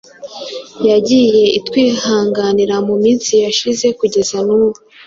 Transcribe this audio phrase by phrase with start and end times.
[0.89, 4.79] yagiye itwihanganira mu minsi yashize kugeza n’ubu